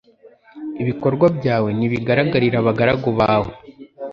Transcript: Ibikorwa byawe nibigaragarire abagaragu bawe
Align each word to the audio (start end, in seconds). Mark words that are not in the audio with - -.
Ibikorwa 0.81 1.25
byawe 1.37 1.69
nibigaragarire 1.77 2.55
abagaragu 2.59 3.09
bawe 3.19 3.51